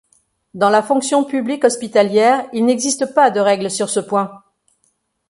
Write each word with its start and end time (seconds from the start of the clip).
Dans 0.55 0.71
la 0.71 0.81
fonction 0.81 1.23
publique 1.23 1.63
hospitalière, 1.63 2.47
il 2.53 2.65
n'existe 2.65 3.13
pas 3.13 3.29
de 3.29 3.39
règles 3.39 3.69
sur 3.69 3.87
ce 3.91 3.99
point. 3.99 4.31